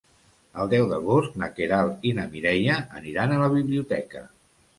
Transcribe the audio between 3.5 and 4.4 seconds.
biblioteca.